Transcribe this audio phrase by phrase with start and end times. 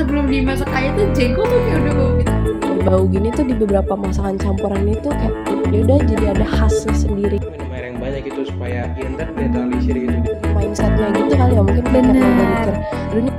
[0.00, 2.32] sebelum dimasak aja tuh jengkol tuh kayak udah bau gitu
[2.88, 5.34] bau gini tuh di beberapa masakan campuran itu kayak
[5.68, 9.92] ya udah jadi ada khasnya sendiri minum air yang banyak gitu supaya ya ntar netralisir
[10.00, 10.16] gitu
[10.56, 12.16] mindsetnya gitu kali ya mungkin mereka Bener.
[12.16, 13.30] udah mikir "Aduh, ini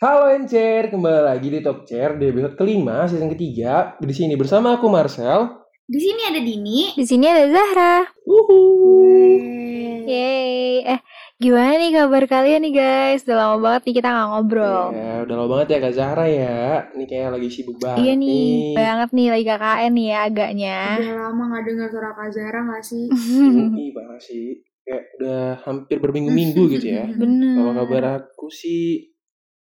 [0.00, 3.96] Halo Encer, kembali lagi di Talk Chair di episode kelima season ketiga.
[3.96, 5.64] Di sini bersama aku Marcel.
[5.84, 8.04] di sini ada Dini Di sini ada Zahra.
[8.24, 8.60] Wuhu.
[10.04, 10.84] Yeay.
[10.84, 11.00] Eh,
[11.34, 13.26] gimana nih kabar kalian nih guys?
[13.26, 14.86] Udah lama banget nih kita nggak ngobrol.
[14.90, 16.58] Ya, udah lama banget ya Kak Zahra ya.
[16.94, 20.78] Ini kayak lagi sibuk banget Iya nih, banget nih lagi KKN nih ya agaknya.
[20.98, 23.04] udah lama gak dengar suara Kak Zara gak sih
[23.82, 24.46] Ih, banget sih.
[24.84, 27.04] Kayak udah hampir berminggu-minggu gitu ya.
[27.08, 27.54] Bener.
[27.56, 29.13] Kalau kabar aku sih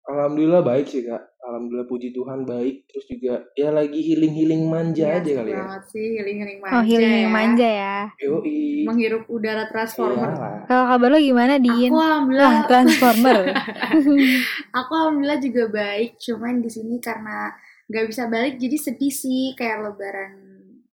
[0.04, 1.22] Alhamdulillah baik sih kak.
[1.42, 2.86] Alhamdulillah puji Tuhan baik.
[2.86, 5.58] Terus juga ya lagi healing-healing manja Iya, aja kali ya.
[5.60, 7.30] banget sih healing-healing manja Oh, healing yang ya.
[7.32, 7.96] manja ya.
[8.18, 8.58] Yoi.
[8.82, 10.66] menghirup udara transformer Iyalah.
[10.66, 11.86] Kalau kabar lo gimana, Din?
[11.86, 13.38] aku alhamdulillah Wah, Transformer.
[14.78, 17.50] aku alhamdulillah juga baik cuman di sini karena
[17.84, 20.32] nggak bisa balik jadi sedih sih kayak lebaran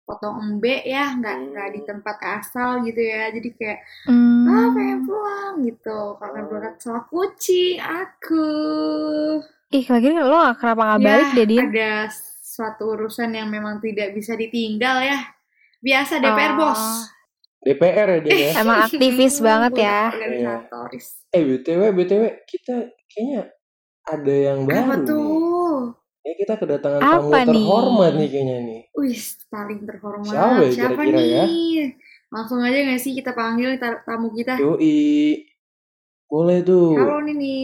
[0.04, 3.80] potong embe ya nggak nggak di tempat asal gitu ya jadi kayak
[4.10, 4.50] Hmm.
[4.50, 4.89] ah pengen
[5.62, 8.48] gitu karena berangkat sama kucing aku
[9.70, 11.62] Ih, lagi lo gak kenapa nggak balik Ya, deh, Din?
[11.64, 11.92] ada
[12.42, 15.20] suatu urusan yang memang tidak bisa ditinggal ya
[15.80, 16.58] biasa DPR Oh.
[16.60, 16.82] bos
[17.60, 18.52] DPR ya dia ya.
[18.58, 20.00] Emang aktivis banget ya.
[20.10, 23.42] organisatoris Eh BTW BTW kita kayaknya
[24.04, 25.06] ada yang baru apa nih.
[25.06, 25.38] tuh
[26.20, 27.48] Ya kita kedatangan tamu Apa nih?
[27.48, 28.82] terhormat nih kayaknya nih.
[28.92, 30.28] Wih, paling terhormat.
[30.28, 31.44] Siapa ya Siapa kira-kira ya?
[31.48, 31.78] nih?
[32.30, 34.60] Langsung aja gak sih kita panggil tamu kita?
[34.60, 35.49] Yoi.
[36.30, 36.94] Boleh tuh.
[36.94, 37.58] Halo Nini.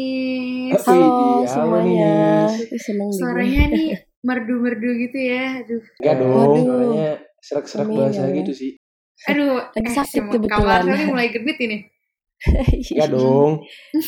[0.74, 0.82] Halo.
[0.90, 2.66] halo semuanya Nis.
[2.66, 3.22] Ih, seneng nih gue.
[3.22, 3.88] Suaranya nih
[4.26, 5.46] merdu-merdu gitu ya.
[5.62, 5.82] Aduh.
[6.02, 6.56] Enggak dong.
[6.66, 7.12] Suaranya
[7.46, 8.72] serak-serak bahasa ya gitu sih.
[9.30, 10.82] Aduh, Lagi sakit si kebetulan.
[10.82, 11.78] Kamar ini mulai genit ini.
[12.90, 13.52] Enggak dong.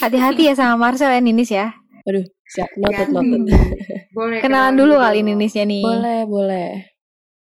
[0.02, 1.78] Hati-hati ya sama Marcel ya, Ninis ya.
[2.09, 3.30] Waduh, siap noted Ganti.
[3.30, 3.61] noted.
[4.09, 5.85] Boleh Kenalan dulu kali Ninisnya nih.
[5.85, 6.97] Boleh, boleh.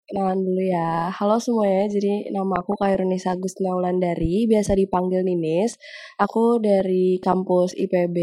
[0.05, 1.09] Kenalan dulu ya.
[1.09, 5.81] Halo semuanya, jadi nama aku Kairunisa Agustina Wulandari, biasa dipanggil Ninis.
[6.21, 8.17] Aku dari kampus IPB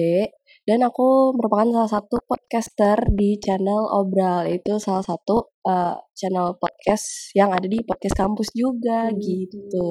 [0.70, 4.46] dan aku merupakan salah satu podcaster di channel Obral.
[4.53, 9.90] Itu salah satu eh, channel podcast yang ada di podcast kampus juga gitu.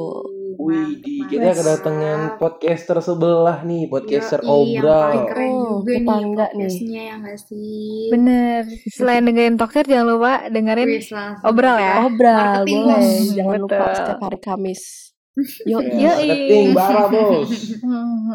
[0.61, 5.13] Wih, kita kedatangan podcaster sebelah nih, podcaster Yang paling obral.
[5.27, 6.53] keren Oh, juga nih tetangga nih.
[6.53, 7.89] podcastnya ya gak sih?
[8.13, 8.63] Bener.
[8.87, 10.89] Selain dengerin Talker, jangan lupa dengerin
[11.43, 11.95] Obral ya?
[12.03, 13.29] Obral marketing, boleh, bos.
[13.33, 13.97] jangan lupa Betul.
[13.97, 14.83] setiap hari Kamis.
[15.71, 16.29] Yuk, Ya, Yoi.
[16.29, 17.51] marketing bara bos.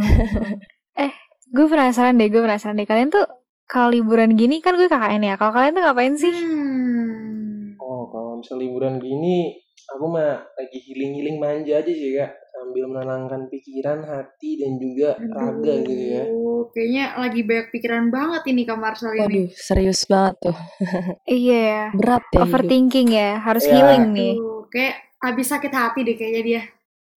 [0.98, 1.12] eh,
[1.48, 2.86] gue penasaran deh, gue penasaran deh.
[2.86, 3.26] Kalian tuh
[3.66, 5.36] kalau liburan gini kan gue KKN ya.
[5.38, 6.34] Kalau kalian tuh ngapain sih?
[6.34, 7.78] Hmm.
[7.78, 13.42] Oh, kalau misalnya liburan gini, aku mah lagi healing-healing manja aja sih kak, sambil menenangkan
[13.48, 16.24] pikiran, hati dan juga raga gitu ya.
[16.26, 19.22] Aduh, Kayaknya lagi banyak pikiran banget ini Kak Marcel ini.
[19.22, 20.58] waduh, serius banget tuh.
[21.30, 21.84] Iya ya.
[21.94, 22.44] Berat ya hidup.
[22.44, 23.72] Overthinking ya, harus Ya.
[23.72, 24.34] healing nih.
[24.36, 26.62] Aduh, kayak habis sakit hati deh kayaknya dia.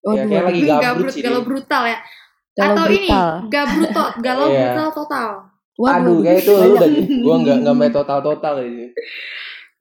[0.07, 1.97] Ya, kayak lagi Ini gabut gabrut, sih galau brutal ya.
[2.53, 3.29] Galau Atau ini, brutal.
[3.47, 4.59] gabrutot, galau Iya.
[4.61, 5.29] brutal total.
[5.77, 6.89] Aduh, kayak itu lu udah,
[7.21, 8.85] gua nggak nggak main total-total ini.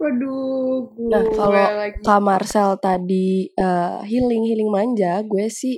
[0.01, 2.01] Waduh, gue Nah, kalau lagi.
[2.07, 3.29] Kak Marcel tadi
[3.65, 5.75] eh, healing healing manja, gue sih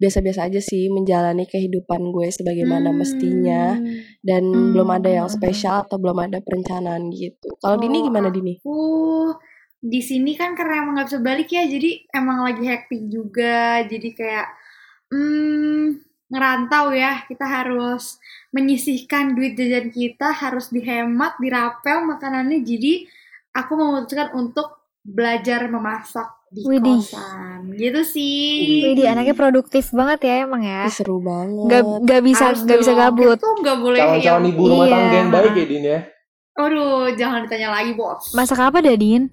[0.00, 2.98] biasa-biasa aja sih menjalani kehidupan gue sebagaimana Hmm.
[3.00, 3.64] mestinya
[4.28, 4.72] dan Hmm.
[4.72, 7.48] belum ada yang spesial atau belum ada perencanaan gitu.
[7.62, 8.54] Kalau Dini Oh, gimana Dini?
[8.60, 8.78] Aku
[9.80, 13.80] di sini kan karena emang nggak bisa balik ya, jadi emang lagi hektik juga.
[13.88, 14.48] Jadi kayak
[15.12, 15.84] hmm,
[16.32, 18.20] ngerantau ya, kita harus
[18.54, 22.60] menyisihkan duit jajan kita, harus dihemat, dirapel makanannya.
[22.62, 23.06] Jadi
[23.50, 24.66] aku memutuskan untuk
[25.00, 27.00] belajar memasak di Widih.
[27.00, 27.72] kosan.
[27.72, 28.84] Gitu sih.
[28.84, 30.84] Widih, anaknya produktif banget ya emang ya.
[30.84, 31.66] Ih, seru banget.
[31.66, 33.38] Gak, gak bisa Harus gak bisa gabut.
[33.38, 34.92] Kita tuh nggak boleh Calon-calon yang- ibu rumah Iya.
[34.92, 36.00] tangga yang baik ya Din ya.
[36.52, 38.24] Aduh, jangan ditanya lagi, bos.
[38.30, 39.30] Masak apa dah, Din?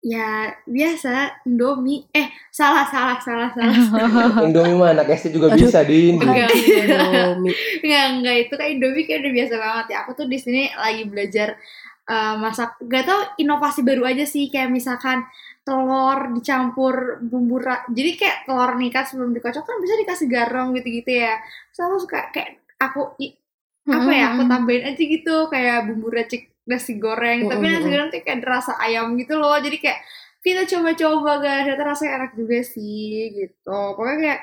[0.00, 0.28] Ya,
[0.64, 2.08] biasa Indomie.
[2.08, 3.76] Eh, salah, salah, salah, salah.
[4.48, 5.60] Indomie mah anak SD juga Aduh.
[5.60, 6.16] bisa Din.
[6.16, 6.48] Enggak.
[6.48, 7.52] Indomie.
[7.84, 9.96] Enggak, enggak itu kan Indomie kayak udah biasa banget ya.
[10.00, 11.60] Aku tuh di sini lagi belajar
[12.10, 12.74] uh, masak.
[12.90, 15.22] Gak tau inovasi baru aja sih kayak misalkan
[15.62, 20.74] telur dicampur bumbu ra- jadi kayak telur nih kan sebelum dikocok kan bisa dikasih garam
[20.74, 21.38] gitu-gitu ya.
[21.70, 23.38] So aku suka kayak aku i-
[23.88, 27.74] apa ya aku tambahin aja gitu kayak bumbu racik nasi goreng tapi Mm-mm.
[27.74, 29.98] nasi goreng tuh kayak rasa ayam gitu loh jadi kayak
[30.44, 34.40] kita coba-coba guys ternyata rasanya enak juga sih gitu pokoknya kayak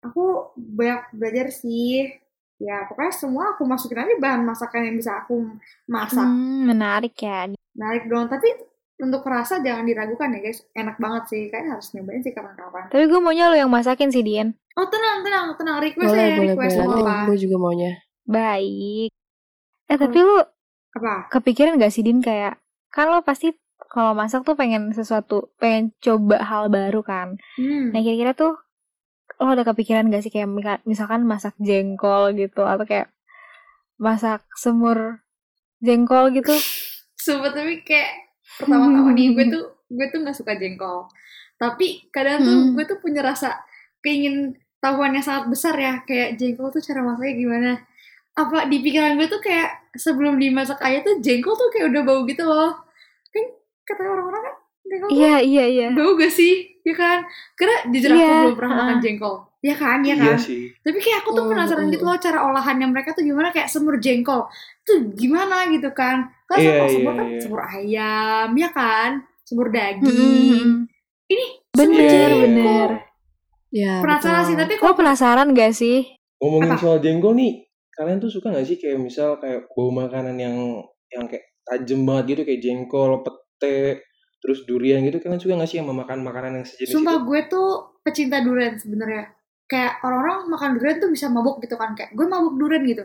[0.00, 0.24] aku
[0.56, 2.08] banyak belajar sih
[2.58, 5.44] ya pokoknya semua aku masukin aja bahan masakan yang bisa aku
[5.84, 7.52] masak Hmm, menarik ya.
[7.70, 8.48] menarik dong tapi
[8.96, 13.04] untuk rasa jangan diragukan ya guys enak banget sih kalian harus nyobain sih kapan-kapan Tapi
[13.04, 14.56] gue maunya lo yang masakin sih, Dian.
[14.72, 17.92] oh tenang tenang tenang request boleh ya boleh request boleh apa gue juga maunya
[18.26, 19.10] Baik.
[19.86, 20.36] Eh, tapi lu
[20.92, 21.28] Apa?
[21.30, 22.56] kepikiran gak sih Din kayak
[22.88, 23.52] kan lo pasti
[23.86, 27.92] kalau masak tuh pengen sesuatu pengen coba hal baru kan Hmm.
[27.92, 28.56] nah kira-kira tuh
[29.36, 30.48] lo ada kepikiran gak sih kayak
[30.86, 33.10] misalkan masak jengkol gitu atau kayak
[33.96, 35.20] masak semur
[35.80, 36.52] jengkol gitu
[37.24, 38.10] Sumpah tapi kayak
[38.60, 41.08] pertama-tama nih gue tuh gue tuh nggak suka jengkol.
[41.58, 42.74] Tapi kadang tuh Hmm.
[42.76, 43.56] gue tuh punya rasa
[44.04, 47.70] keingin tahuan yang sangat besar ya kayak jengkol tuh cara masaknya gimana.
[48.36, 52.20] Apa di pikiran gue tuh kayak sebelum dimasak aja tuh jengkol tuh kayak udah bau
[52.28, 52.72] gitu loh.
[53.32, 53.44] Kan
[53.82, 54.54] kata orang-orang kan
[54.86, 56.75] jengkol iya iya iya bau gak sih?
[56.86, 57.18] Ya kan?
[57.52, 59.02] Karena jujur aku Iya, belum pernah makan ha-ha.
[59.02, 59.34] jengkol.
[59.58, 60.38] Ya kan, ya Iya kan?
[60.38, 60.62] sih.
[60.78, 61.94] Tapi kayak aku tuh Hmm, penasaran hmm.
[61.98, 64.46] gitu loh cara olahannya mereka tuh gimana kayak semur jengkol.
[64.80, 66.16] Tuh gimana gitu kan.
[66.46, 67.40] Kan Iya, kalau iya, semur kan iya.
[67.42, 69.10] semur ayam, ya kan?
[69.42, 70.06] Semur daging.
[70.06, 70.86] Mm-mm.
[71.26, 72.40] Ini bener Iya, iya, jengkol.
[72.46, 72.90] bener
[73.68, 74.48] Ya, Penasaran betul.
[74.48, 75.98] sih, tapi kalau penasaran gak sih
[76.38, 76.78] Ngomongin Apa?
[76.78, 77.52] soal jengkol nih,
[77.90, 80.56] kalian tuh suka gak sih kayak misal kayak bau makanan yang
[81.08, 84.04] yang kayak tajem banget gitu kayak jengkol, pete,
[84.38, 87.24] terus durian gitu kalian suka gak sih yang memakan makanan yang sejenis sumpah itu?
[87.24, 87.68] gue tuh
[88.00, 89.24] pecinta durian sebenarnya.
[89.66, 93.04] Kayak orang-orang makan durian tuh bisa mabuk gitu kan kayak gue mabuk durian gitu.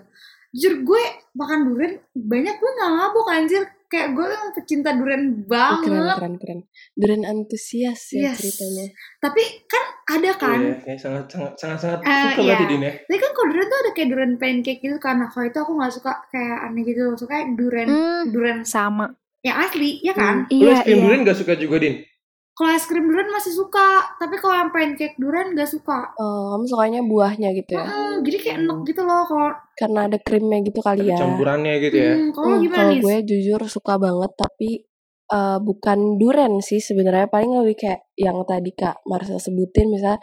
[0.51, 3.63] Jujur gue makan durian banyak gue nggak mabuk anjir.
[3.87, 6.15] Kayak gue emang pecinta durian Oh, keren, banget.
[6.15, 6.59] keren, keren.
[6.93, 8.37] Durian antusias ya Yes.
[8.37, 8.85] ceritanya.
[9.19, 12.57] Tapi kan ada kan Iya, kayak sangat sangat sangat sangat Eh, suka iya.
[12.63, 12.91] Din ya.
[12.95, 15.15] Tapi kan kalau durian tuh ada kayak durian pancake gitu kan.
[15.19, 17.03] Nah kalau itu aku gak suka kayak aneh gitu.
[17.15, 20.45] Suka yang durian, Hmm, durian sama yang asli, ya kan?
[20.53, 21.95] Lu iya es krim iya durian gak suka juga Din?
[22.51, 23.87] Kalau es krim durian masih suka.
[24.15, 26.13] Tapi kalau yang pancake durian gak suka.
[26.15, 27.85] Oh, kamu sukanya buahnya gitu ya?
[27.89, 31.19] Mm, jadi kayak enak gitu loh kalau Karena ada krimnya gitu kali Ada ya.
[31.25, 32.13] campurannya gitu ya.
[32.13, 32.99] Hmm, kalau Hmm, gimana nih?
[33.01, 34.69] gue jujur suka banget tapi
[35.31, 40.19] eh, bukan duren sih sebenarnya paling lebih kayak yang tadi kak Marcel sebutin misalnya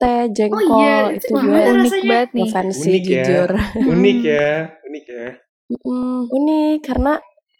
[0.00, 2.08] teh jengkol Oh iya, itu itu gue gimana unik rasanya?
[2.08, 3.06] banget nih sih Unik ya.
[3.06, 3.50] jujur
[3.86, 4.48] Unik ya,
[4.88, 5.26] unik ya.
[5.86, 7.12] Mm, unik karena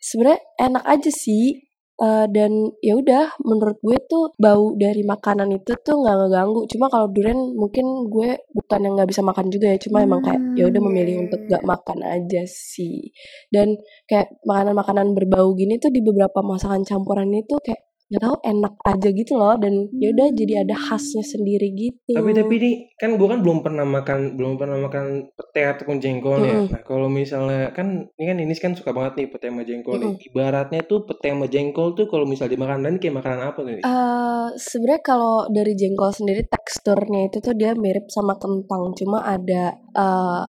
[0.06, 1.67] sebenarnya enak aja sih
[1.97, 2.53] Eh, dan
[2.85, 6.69] ya udah menurut gue tuh bau dari makanan itu tuh nggak ngeganggu.
[6.69, 10.41] Cuma kalau durian mungkin gue bukan yang nggak bisa makan juga ya cuma emang kayak
[10.61, 13.00] ya udah Hmm, memilih untuk nggak makan aja sih.
[13.49, 18.75] Dan kayak makanan-makanan berbau gini tuh di beberapa masakan campuran itu kayak nggak tahu enak
[18.87, 23.11] aja gitu loh dan ya udah jadi ada khasnya sendiri gitu Tapi tapi ini kan
[23.19, 25.05] gue kan belum pernah makan belum pernah makan
[25.37, 26.50] pete ataupun jengkol nih.
[26.55, 26.58] ya.
[26.73, 30.12] Nah kalau misalnya kan ini kan ini kan suka banget nih pete sama jengkol nih.
[30.31, 33.75] Ibaratnya tuh pete sama jengkol tuh kalau misal dimakan dan kayak makanan apa tuh?
[33.75, 33.85] nih?
[33.85, 39.62] Eh, sebenarnya kalau dari jengkol sendiri teksturnya itu tuh dia mirip sama kentang, cuma ada
[39.76, 40.41] eh,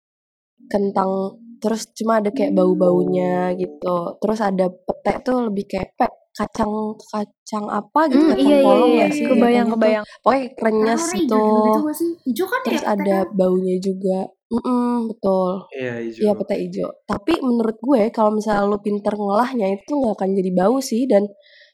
[0.72, 1.10] kentang
[1.62, 3.96] terus cuma ada kayak bau-baunya gitu.
[4.20, 6.72] Terus ada pete tuh lebih kayak pe- kacang
[7.10, 9.74] kacang apa gitu Hmm, kacang iya iya polong iya nggak sih kebayang tuh.
[9.76, 11.40] kebayang Pokoknya krenyes Warna gitu.
[11.40, 12.10] hijau gitu gak sih?
[12.26, 12.88] Hijau kan Terus ya?
[12.94, 14.18] ada baunya juga.
[14.46, 15.50] Mm-mm, betul.
[15.74, 16.20] Iya hijau.
[16.22, 16.88] Iya pete hijau.
[17.04, 21.22] Tapi menurut gue kalau misalnya lu pinter ngolahnya itu nggak akan jadi bau sih dan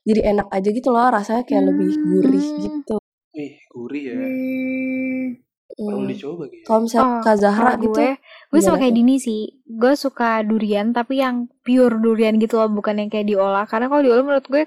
[0.03, 2.63] jadi enak aja gitu loh rasanya kayak lebih gurih Hmm.
[2.65, 2.97] gitu.
[3.37, 4.17] Wih gurih ya.
[4.17, 5.27] Hmm.
[5.75, 6.07] Perlu Hmm.
[6.07, 6.65] dicoba gitu.
[6.65, 8.11] Kalau misalnya Oh, Kak Zahra kalau gitu, gue
[8.51, 8.93] gue sama kayak?
[8.93, 13.65] Dini sih gue suka durian tapi yang pure durian gitu loh bukan yang kayak diolah
[13.65, 14.63] karena kalau diolah menurut gue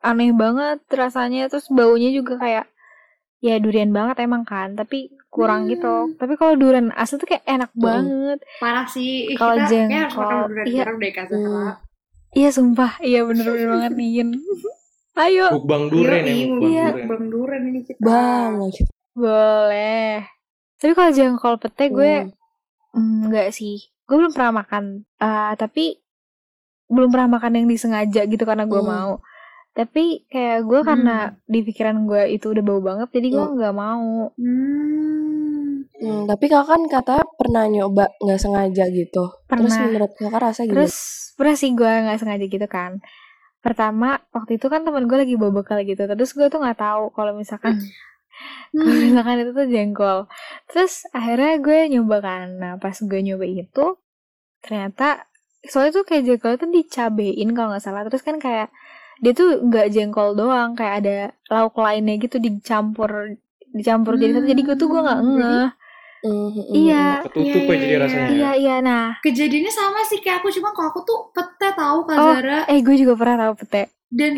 [0.00, 2.66] aneh banget rasanya terus baunya juga kayak
[3.38, 6.14] ya durian banget emang kan tapi kurang gitu Hmm.
[6.14, 7.82] tapi kalau durian asli tuh kayak enak Mm-mm.
[7.82, 9.26] banget Parah sih.
[9.26, 10.84] Ih, Kalau kita kayak harus jengkol, makan durian iya.
[10.94, 11.42] deh Kak Hmm.
[11.42, 11.70] Zahra.
[12.32, 14.28] iya sumpah iya bener-bener banget Nin
[15.20, 16.86] ayo Mukbang duren ya, mukbang iya.
[17.28, 17.60] duren.
[17.68, 17.98] Ini kita.
[18.00, 18.74] banget.
[19.14, 20.26] boleh
[20.76, 22.14] tapi kalau jengkol pete gue
[22.90, 22.94] Hmm.
[22.94, 24.84] mm, enggak sih gue belum pernah makan
[25.16, 25.98] Eh, tapi
[26.86, 28.90] belum pernah makan yang disengaja gitu karena gue Hmm.
[28.90, 29.12] mau
[29.72, 33.54] tapi kayak gue karena di pikiran gue itu udah bau banget jadi gue Hmm.
[33.56, 35.88] nggak mau Hmm.
[35.94, 39.24] Hmm, tapi kakak kan katanya pernah nyoba nggak sengaja gitu.
[39.46, 39.78] Terus Pernah.
[39.88, 40.76] menurut kakak rasanya gimana?
[40.76, 40.94] terus
[41.32, 42.92] pernah sih gue nggak sengaja gitu kan
[43.58, 47.08] pertama waktu itu kan temen gue lagi bawa bekal gitu terus gue tuh nggak tahu
[47.10, 47.80] kalau misalkan
[48.70, 49.00] kalau Hmm.
[49.04, 50.18] misalkan itu tuh jengkol.
[50.66, 52.46] Terus akhirnya gue nyoba kan.
[52.56, 53.86] Nah pas gue nyoba itu
[54.60, 55.28] ternyata
[55.62, 58.02] soalnya tuh kayak jengkol itu dicabein kalau nggak salah.
[58.04, 58.68] Terus kan kayak
[59.18, 61.16] dia tuh nggak jengkol doang kayak ada
[61.48, 63.38] lauk lainnya gitu dicampur
[63.70, 64.46] dicampur jadi satu.
[64.46, 65.68] Jadi gue tuh gue nggak Hmm, ngeh.
[66.24, 68.28] Hmm, hmm, hmm, iya Ketutup Iya, ya jadi iya, rasanya.
[68.30, 68.50] iya.
[68.56, 69.06] Iya nah.
[69.20, 72.32] Kejadiannya sama sih kayak aku cuma kalau aku tuh pete tahu Kak Oh.
[72.32, 72.58] Zara.
[72.64, 73.82] eh gue juga pernah tahu pete
[74.14, 74.32] dan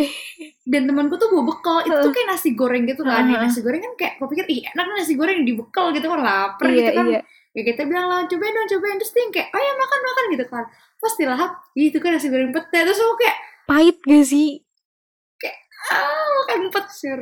[0.64, 1.76] dan temanku tuh bawa bekal.
[1.84, 3.28] Itu tuh kayak nasi goreng gitu kan.
[3.28, 3.40] Heeh.
[3.44, 6.20] nasi goreng kan kayak aku pikir ih enak nasi goreng di bekal gitu kan.
[6.24, 7.06] Lapar iya gitu kan.
[7.12, 7.20] iya.
[7.56, 8.96] Ya kita bilang lah cobain dong cobain.
[8.96, 10.64] Terus dia kayak oh ya makan makan gitu kan.
[10.96, 12.78] Pas dilahap itu kan nasi goreng pete.
[12.80, 13.36] Terus aku kayak
[13.68, 14.65] pahit gak sih
[15.92, 17.12] ah makan pete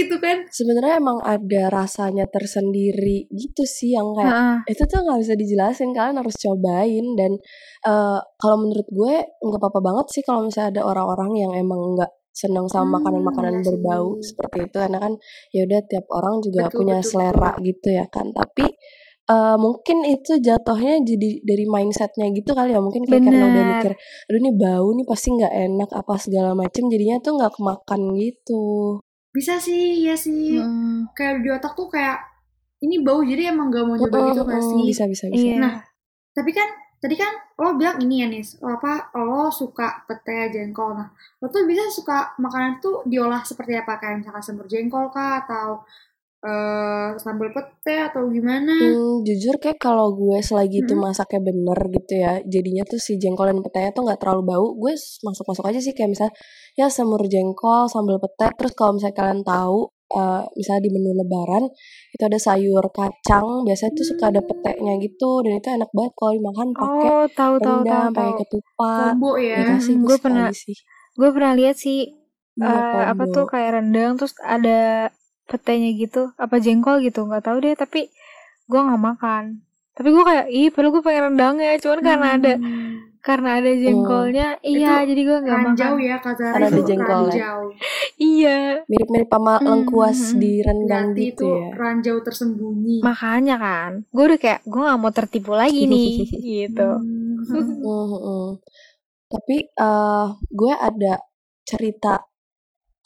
[0.00, 0.36] gitu kan.
[0.48, 4.56] Sebenarnya emang ada rasanya tersendiri gitu sih yang kayak Heeh.
[4.74, 7.32] itu tuh nggak bisa dijelasin kalian harus cobain dan
[7.86, 9.14] eh, kalau menurut gue
[9.44, 13.54] nggak apa-apa banget sih kalau misalnya ada orang-orang yang emang nggak seneng sama Hmm, makanan-makanan
[13.60, 14.76] iya berbau seperti itu.
[14.76, 15.12] Karena kan
[15.56, 18.26] ya udah tiap orang juga Betul, punya betul, selera gitu ya kan.
[18.36, 18.66] Tapi
[19.26, 23.92] eh, mungkin itu jatuhnya jadi dari mindsetnya gitu kali ya mungkin kayak karena udah mikir
[24.30, 28.64] aduh ini bau nih pasti nggak enak apa segala macem jadinya tuh nggak kemakan gitu.
[29.34, 30.56] Bisa sih ya sih.
[30.56, 31.12] Mm.
[31.12, 32.36] kayak di otak tuh kayak
[32.84, 34.80] ini bau jadi emang gak mau nyoba gitu gak Mm-mm, sih?
[34.92, 35.46] bisa bisa bisa.
[35.48, 35.56] Iya.
[35.60, 35.74] Nah,
[36.36, 40.96] tapi kan tadi kan lo bilang ini ya nis lo apa lo suka pete jengkol.
[40.96, 41.08] Nah
[41.40, 43.96] lo tuh bisa suka makanan tuh diolah seperti apa?
[44.00, 45.84] Kayak misalkan semur jengkol kah atau
[46.46, 51.00] eh sambal pete atau gimana Hmm, jujur kayak kalau gue selagi itu Mm-mm.
[51.04, 54.92] masaknya bener gitu ya, jadinya tuh si jengkol dan petenya tuh nggak terlalu bau, gue
[55.24, 56.34] masuk-masuk aja sih kayak misalnya
[56.76, 59.78] ya semur jengkol, sambal pete, terus kalau misalnya kalian tahu,
[60.20, 61.64] eh, misalnya di menu lebaran
[62.14, 66.32] itu ada sayur kacang, biasanya tuh suka ada petenya gitu, dan itu enak banget kalau
[66.36, 70.16] dimakan pakai Oh, tahu tahu tahu rendang, pakai ketupat, combo ya gitu sih Mm, gue
[70.24, 70.76] pernah sih.
[71.18, 71.98] gue pernah lihat sih
[72.60, 75.08] eh, apa tuh kayak rendang terus ada
[75.46, 78.10] petenya gitu apa jengkol gitu nggak tahu deh tapi
[78.64, 79.44] gue nggak makan.
[79.92, 82.92] Tapi gue kayak ih padahal gue pengen rendangnya cuman karena ada Hmm.
[83.24, 85.68] karena ada jengkolnya iya Itu jadi gue nggak makan.
[85.72, 87.58] ranjau ya kata Karena ada ranjau.
[88.16, 88.58] Iya.
[88.86, 91.68] Mirip-mirip sama Hmm, lengkuas hmm, di rendang berarti gitu itu ya.
[91.74, 92.98] ranjau tersembunyi.
[93.02, 96.10] Makanya kan gue udah kayak gue nggak mau tertipu lagi nih
[96.52, 96.90] gitu.
[96.92, 97.38] Hmm.
[97.46, 98.48] Hmm, hmm, hmm.
[99.26, 101.14] Tapi eh gue ada
[101.62, 102.14] cerita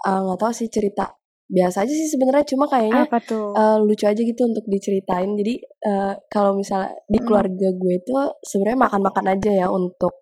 [0.01, 1.17] eh, nggak tahu sih cerita
[1.51, 5.35] biasa aja sih sebenarnya cuma kayaknya apa tuh eh, lucu aja gitu untuk diceritain.
[5.35, 7.27] Jadi eh, kalau misalnya di Mm.
[7.27, 10.15] keluarga gue tuh sebenarnya makan-makan aja ya untuk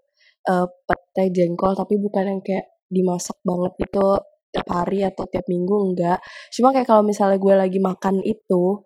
[0.48, 4.06] eh, pete jengkol tapi bukan yang kayak dimasak banget itu
[4.48, 6.18] tiap hari atau tiap minggu enggak.
[6.48, 8.80] Cuma kayak kalau misalnya gue lagi makan itu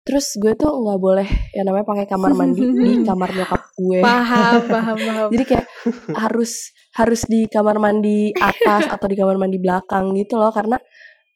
[0.00, 4.00] terus gue tuh nggak boleh yang namanya pakai kamar mandi di kamar nyokap gue.
[4.00, 5.66] paham paham paham Jadi kayak
[6.16, 10.80] harus harus di kamar mandi atas atau di kamar mandi belakang gitu loh karena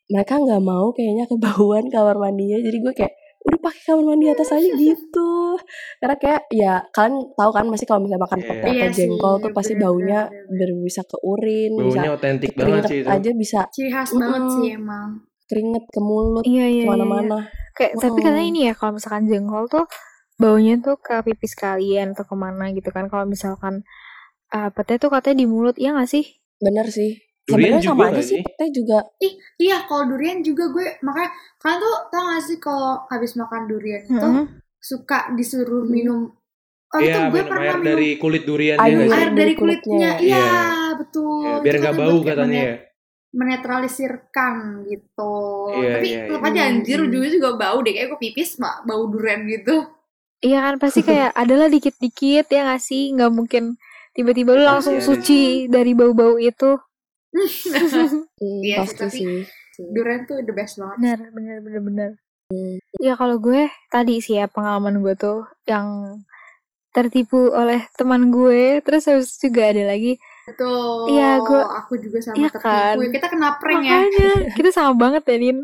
[0.06, 2.58] mereka nggak mau kayaknya kebauan kamar mandinya.
[2.58, 5.32] Jadi gue kayak udah pakai kamar mandi atas aja gitu.
[5.98, 8.48] Karena kayak ya kalian tahu kan masih kalau misalnya makan Iya.
[8.48, 12.00] pete atau Iya sih, jengkol tuh pasti bener, baunya bener, ber- bisa ke urin, bisa
[12.00, 13.08] Baunya otentik banget sih itu.
[13.08, 14.54] aja bisa ciri khas banget Mm-mm.
[14.54, 15.08] sih emang
[15.44, 16.84] keringet ke mulut iya iya iya, iya.
[16.84, 17.38] ke mana-mana.
[17.72, 18.24] kayak tapi Mm-mm.
[18.24, 19.84] katanya ini ya kalau misalkan jengkol tuh
[20.34, 23.84] baunya tuh ke pipis kalian atau ke mana gitu kan kalau misalkan
[24.50, 26.24] uh, pete tuh katanya di mulut ya nggak sih
[26.56, 27.20] Bener sih.
[27.44, 28.42] Durian Sebenarnya juga sama aja sih sih?
[28.44, 28.98] pete juga.
[29.20, 33.62] ih iya kalau durian juga gue makanya kalian tuh tau gak sih kalau habis makan
[33.70, 34.44] durian itu Mm-mm.
[34.80, 35.92] suka disuruh Hmm.
[35.96, 36.20] minum
[36.94, 39.52] oh Iya, itu gue minum pernah air minum dari kulit durian Air ya air dari
[39.58, 40.12] kulitnya ya?
[40.22, 40.46] iya Iya.
[41.00, 42.74] betul Ya, biar nggak bau katanya ya.
[43.34, 44.54] menetralisirkan
[44.90, 45.34] gitu
[45.74, 46.48] Iya, tapi iya, tetap iya.
[46.48, 47.06] aja anjir Hmm.
[47.06, 49.74] ujungnya juga bau deh kayak gue pipis mah bau durian gitu
[50.48, 53.64] iya kan pasti kayak adalah dikit-dikit ya nggak sih nggak mungkin
[54.16, 56.70] tiba-tiba lu Pasti langsung ada suci dari bau-bau itu
[58.40, 59.42] Iya sih, pasti tapi- sih.
[59.90, 62.10] durian tuh the best banget bener bener bener bener
[62.96, 66.20] ya kalau gue tadi sih ya pengalaman gue tuh yang
[66.88, 70.14] tertipu oleh teman gue terus habis itu juga ada lagi
[70.44, 71.08] Betul.
[71.08, 72.68] Iya, gue- aku juga sama Iya tertipu.
[72.68, 72.96] kan?
[73.10, 73.96] Kita kena prank ya.
[73.96, 75.58] makanya kita sama banget ya Din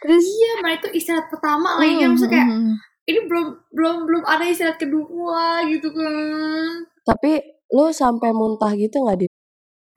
[0.00, 2.72] terus Iya, malah itu istirahat pertama lagi kan maksudnya kayak Mm,
[3.04, 6.88] ini belum belum belum ada istirahat kedua gitu kan.
[7.04, 7.30] Tapi
[7.68, 9.26] lu sampai muntah gitu nggak di?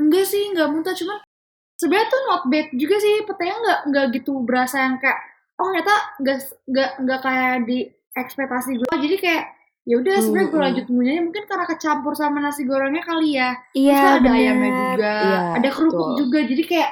[0.07, 1.19] Enggak sih, enggak muntah cuman
[1.75, 5.19] sebenarnya tuh not bad juga sih petanya enggak enggak gitu berasa yang kayak
[5.57, 7.77] oh ternyata enggak enggak enggak kayak di
[8.15, 8.87] ekspektasi gue.
[8.87, 9.43] Oh, jadi kayak
[9.83, 13.51] ya udah sebenarnya gue Hmm, lanjut ngunyahnya mungkin karena kecampur sama nasi gorengnya kali ya.
[13.69, 14.35] Terus iya kan ada bener.
[14.35, 16.17] ayamnya juga, Iya, ada kerupuk betul.
[16.17, 16.39] juga.
[16.43, 16.91] Jadi kayak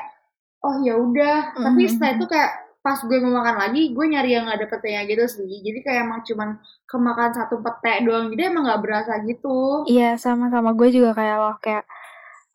[0.62, 1.38] oh ya udah.
[1.56, 1.90] Tapi Mhm.
[1.90, 5.58] setelah itu kayak pas gue mau makan lagi, gue nyari yang ada petenya gitu sih.
[5.60, 6.50] Jadi kayak emang cuman
[6.86, 8.30] kemakan satu pete doang.
[8.30, 9.84] Jadi emang nggak berasa gitu.
[9.86, 11.84] Iya sama-sama gue juga kayak loh kayak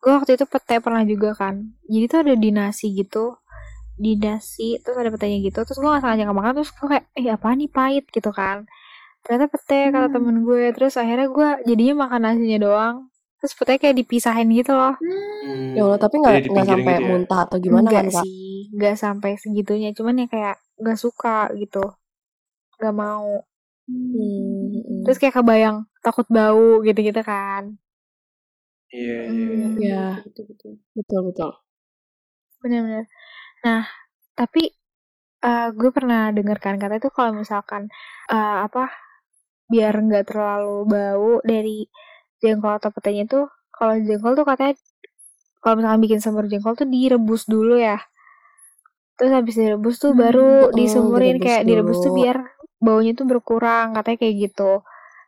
[0.01, 1.55] gue waktu itu pete pernah juga kan.
[1.85, 3.37] Jadi tuh ada di nasi gitu.
[4.01, 5.61] Di nasi terus ada petenya gitu.
[5.61, 8.65] Terus gue gak sengaja nggak makan terus gue kayak eh apa nih pahit gitu kan.
[9.23, 10.15] Ternyata pete kata Hmm.
[10.17, 10.63] temen gue.
[10.73, 12.95] Terus akhirnya gue jadinya makan nasinya doang.
[13.41, 14.93] Terus petenya kayak dipisahin gitu loh.
[14.97, 15.77] Hmm.
[15.77, 17.09] Ya Allah, tapi nggak nggak sampai gitu ya?
[17.09, 18.33] muntah atau gimana Enggak kan sih
[18.73, 19.89] nggak sampai segitunya.
[19.93, 21.83] Cuman ya kayak nggak suka gitu.
[22.81, 23.45] Nggak mau.
[23.89, 25.03] Hmm, hmm.
[25.03, 27.75] terus kayak kebayang takut bau gitu-gitu kan
[28.97, 29.55] Iya, iya.
[29.57, 29.81] Hmm.
[29.85, 29.95] Ya.
[30.23, 30.73] Betul, betul.
[30.97, 31.51] betul betul.
[32.61, 33.05] Benar-benar.
[33.65, 33.83] Nah,
[34.39, 34.63] tapi
[35.45, 37.83] eh, gue pernah dengar kan kata itu kalau misalkan
[38.33, 38.91] eh, apa
[39.71, 41.87] biar nggak terlalu bau dari
[42.43, 43.45] jengkol atau petenya tuh
[43.75, 44.75] kalau jengkol tuh katanya
[45.63, 47.97] kalau misalkan bikin semur jengkol tuh direbus dulu ya
[49.17, 52.19] Terus habis direbus tuh Hmm, baru mm, disumurin direbus kayak direbus tuh dulu.
[52.19, 52.37] biar
[52.85, 54.71] baunya tuh berkurang katanya kayak gitu.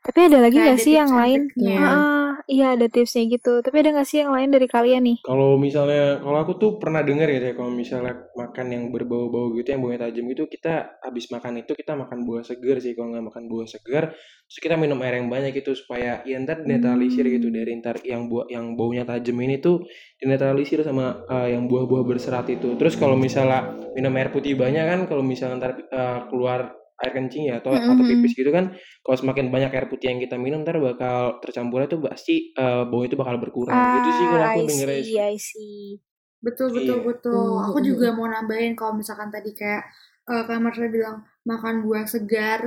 [0.06, 1.42] Tapi ada lagi Kayak nggak sih yang lain?
[1.78, 3.62] Heeh, iya ada tipsnya gitu.
[3.66, 5.18] Tapi ada nggak sih yang lain dari kalian nih?
[5.24, 9.72] Kalau misalnya, kalau aku tuh pernah dengar gitu ya, kalau misalnya makan yang berbau-bau gitu,
[9.72, 12.92] yang baunya tajam gitu, kita habis makan itu kita makan buah segar sih.
[12.92, 14.12] Kalau nggak makan buah segar,
[14.52, 17.56] terus kita minum air yang banyak gitu supaya ya ntar netralisir gitu Hmm.
[17.56, 19.88] dari ntar yang buah yang baunya tajam ini tuh
[20.20, 22.76] dinetralisir sama eh, yang buah-buah berserat itu.
[22.76, 27.44] Terus kalau misalnya minum air putih banyak kan, kalau misalnya ntar eh, keluar air kencing
[27.52, 28.10] ya atau atau Mm-mm.
[28.10, 28.66] pipis gitu kan,
[29.04, 33.04] kalau semakin banyak air putih yang kita minum ntar bakal tercampurnya tuh pasti eh, bau
[33.08, 33.82] itu bakal berkurang.
[33.96, 35.20] gitu sih kalau Ah, aku I dengernya see, sih.
[35.20, 36.00] I see.
[36.44, 37.08] Betul betul Iya.
[37.10, 37.48] betul.
[37.50, 39.84] Hmm, Aku hmm, juga mau nambahin kalau misalkan tadi kayak
[40.30, 41.18] eh kayak Marsha bilang
[41.50, 42.60] makan buah segar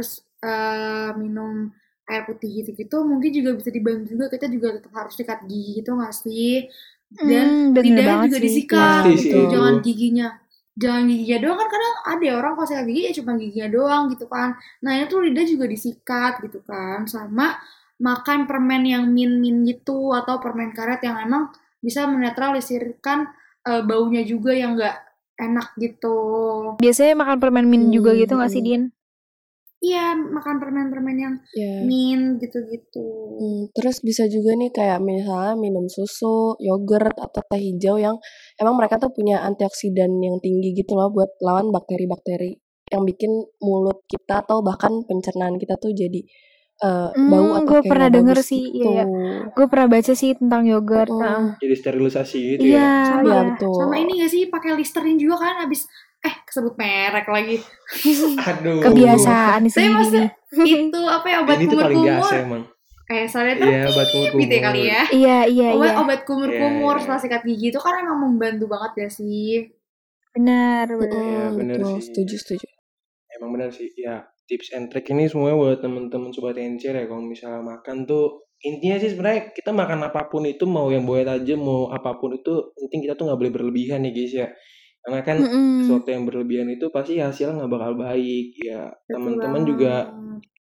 [0.44, 1.72] eh, minum
[2.10, 5.90] air putih gitu-gitu mungkin juga bisa dibantu juga kita juga tetap harus sikat gigi gitu
[5.98, 6.52] nggak sih?
[7.30, 8.46] Dan Hmm, lidahnya banget juga sih.
[8.46, 9.36] disikat Iya, sih gitu.
[9.44, 9.44] itu.
[9.52, 10.26] Jangan giginya
[10.76, 14.02] jangan giginya doang kan kadang ada ya orang kalau sikat gigi ya cuma giginya doang
[14.12, 14.49] gitu kan.
[14.85, 17.09] Nah, itu tuh lidah juga disikat gitu kan.
[17.09, 17.56] Sama
[17.97, 21.49] makan permen yang min-min gitu atau permen karet yang emang
[21.80, 23.18] bisa menetralisirkan
[23.66, 24.97] eh, baunya juga yang nggak
[25.37, 26.16] enak gitu.
[26.80, 28.66] Biasanya makan permen min juga Hmm, gitu nggak sih, mm.
[28.68, 28.83] Din?
[29.76, 31.85] Iya, makan permen-permen yang Ya.
[31.85, 33.04] min gitu-gitu.
[33.37, 38.16] Hmm, terus bisa juga nih kayak misalnya minum susu, yogurt atau teh hijau yang
[38.56, 42.56] emang mereka tuh punya antioksidan yang tinggi gitu loh buat lawan bakteri-bakteri
[42.88, 43.28] yang bikin
[43.61, 46.25] mulut kita atau bahkan pencernaan kita tuh jadi
[46.76, 48.85] bau Hmm, atau gue kayak pernah denger sih, gitu.
[48.92, 49.49] iya, iya.
[49.56, 51.09] Gue pernah baca sih tentang yogurt.
[51.09, 51.45] Mm, Heeh.
[51.64, 52.88] Jadi sterilisasi gitu Iya, ya.
[53.09, 53.40] Sama Iya iya.
[53.49, 53.73] betul.
[53.80, 55.88] sama ini gak sih pakai Listerine juga kan abis
[56.26, 57.56] eh kesebut merek lagi.
[58.50, 58.83] Aduh.
[58.83, 59.95] Kebiasaan Saya sini.
[59.95, 60.28] maksudnya
[60.59, 62.33] itu apa ya obat tuh kumur-kumur.
[62.35, 62.62] emang.
[63.06, 65.02] Kayak saya Iya, obat kumur gitu ya kali ya.
[65.14, 66.02] Iya, iya, Obat iya.
[66.02, 67.02] obat kumur-kumur Iya, iya.
[67.06, 69.71] setelah sikat gigi itu kan emang membantu banget ya sih.
[70.35, 71.49] Benar, benar.
[71.54, 72.11] Bener betul, sih.
[72.11, 72.66] setuju, setuju.
[73.33, 73.88] Emang benar sih.
[73.95, 77.06] Ya, tips and trick ini semuanya buat temen-temen sobat encer ya.
[77.06, 81.21] Kalau misalnya makan tuh intinya sih sebenarnya kita makan apa pun itu mau yang bau
[81.21, 84.49] tajam mau apa pun itu penting kita tuh nggak boleh berlebihan nih guys ya.
[85.06, 85.78] Karena kan Mm-mm.
[85.78, 88.90] sesuatu yang berlebihan itu pasti hasilnya nggak bakal baik ya.
[89.14, 90.10] Teman-teman juga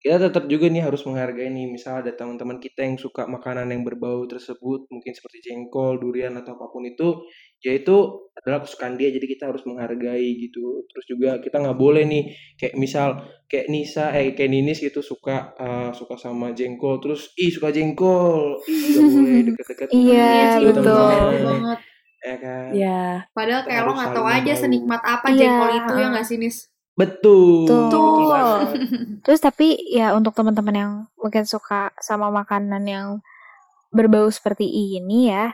[0.03, 3.87] kita tetap juga nih harus menghargai nih misal ada teman-teman kita yang suka makanan yang
[3.87, 7.23] berbau tersebut mungkin seperti jengkol, durian atau apa pun itu
[7.63, 12.03] ya itu adalah kesukaan dia jadi kita harus menghargai gitu terus juga kita nggak boleh
[12.03, 12.23] nih
[12.59, 13.09] kayak misal
[13.47, 18.59] kayak Nisa eh kayak Ninis gitu suka eh, suka sama jengkol terus ih suka jengkol
[18.67, 21.55] ih nggak boleh deket-deket Iya, betul.
[21.55, 21.79] banget.
[22.23, 25.93] Ya kan Ya, Padahal kayak lo Harus nggak tahu aja senikmat apa Iya, jengkol itu
[25.99, 26.57] ya nggak sih Nis?
[26.97, 28.03] betul Betul.
[28.29, 28.59] betul.
[29.25, 33.09] Terus tapi ya untuk teman-teman yang mungkin suka sama makanan yang
[33.93, 35.53] berbau seperti ini ya,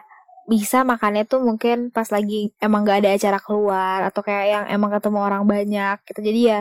[0.48, 4.90] bisa makannya tuh mungkin pas lagi emang gak ada acara keluar atau kayak yang emang
[4.96, 6.20] ketemu orang banyak gitu.
[6.24, 6.58] Jadi ya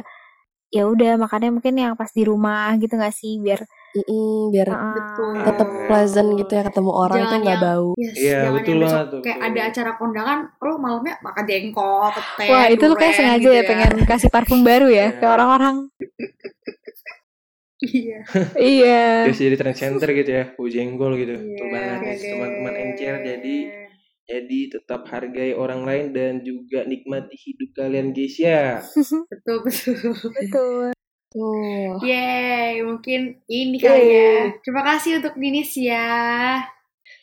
[0.73, 3.63] ya udah makannya mungkin yang pas di rumah gitu gak sih biar
[3.99, 4.67] mm-mm, biar.
[4.69, 5.33] Betul.
[5.41, 7.89] tetap pleasant gitu ya ketemu orang tuh Jangan nggak bau.
[7.93, 9.49] Yes, Iya, jangan betul banget tuh, kayak betul.
[9.49, 13.63] ada acara kondangan, lo malamnya makan jengkol, pete, Wah itu lu kayak sengaja gitu ya
[13.63, 15.29] pengen kasih parfum baru ya ke Iya.
[15.29, 15.75] orang-orang.
[17.77, 18.25] Iya.
[18.57, 19.29] Iya.
[19.29, 21.29] Terus jadi trend center gitu ya, bau jengkol gitu.
[21.31, 22.17] Iya, Betul banget deh.
[22.25, 23.15] teman-teman encer.
[23.21, 23.55] Jadi
[24.27, 28.81] jadi tetap hargai orang lain dan juga nikmati hidup kalian guys ya.
[29.29, 29.93] betul betul.
[30.33, 30.96] Betul.
[31.27, 31.99] Tuh.
[31.99, 34.31] Yeay, mungkin ini kali ya.
[34.63, 36.63] Terima kasih untuk Dinis ya.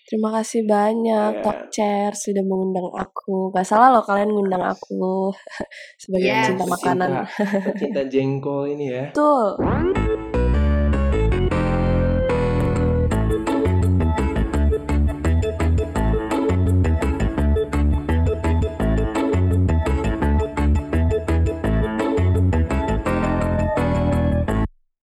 [0.04, 1.42] Terima kasih banyak Ya.
[1.42, 3.48] Talk Chair sudah mengundang aku.
[3.50, 5.32] Gak salah loh kalian ngundang aku
[6.02, 6.36] sebagai Yes.
[6.52, 7.10] pecinta makanan.
[7.24, 9.04] Pecinta, pecinta jengkol ini ya.
[9.08, 9.56] Betul.